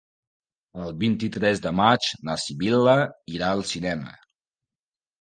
[0.85, 2.99] El vint-i-tres de maig na Sibil·la
[3.39, 4.21] irà al cinema.